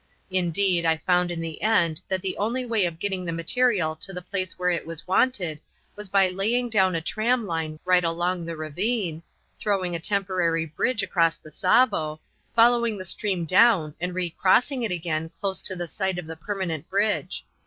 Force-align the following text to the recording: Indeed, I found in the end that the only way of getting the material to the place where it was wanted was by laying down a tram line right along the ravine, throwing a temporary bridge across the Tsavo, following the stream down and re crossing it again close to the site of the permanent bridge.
Indeed, 0.31 0.83
I 0.83 0.97
found 0.97 1.29
in 1.29 1.41
the 1.41 1.61
end 1.61 2.01
that 2.07 2.23
the 2.23 2.35
only 2.37 2.65
way 2.65 2.85
of 2.85 2.97
getting 2.97 3.23
the 3.23 3.31
material 3.31 3.95
to 3.97 4.11
the 4.11 4.21
place 4.23 4.57
where 4.57 4.71
it 4.71 4.87
was 4.87 5.05
wanted 5.07 5.61
was 5.95 6.09
by 6.09 6.27
laying 6.27 6.69
down 6.71 6.95
a 6.95 7.01
tram 7.01 7.45
line 7.45 7.79
right 7.85 8.03
along 8.03 8.45
the 8.45 8.55
ravine, 8.57 9.21
throwing 9.59 9.93
a 9.95 9.99
temporary 9.99 10.65
bridge 10.65 11.03
across 11.03 11.37
the 11.37 11.51
Tsavo, 11.51 12.19
following 12.55 12.97
the 12.97 13.05
stream 13.05 13.45
down 13.45 13.93
and 14.01 14.15
re 14.15 14.31
crossing 14.31 14.81
it 14.81 14.91
again 14.91 15.29
close 15.39 15.61
to 15.61 15.75
the 15.75 15.87
site 15.87 16.17
of 16.17 16.25
the 16.25 16.35
permanent 16.35 16.89
bridge. 16.89 17.45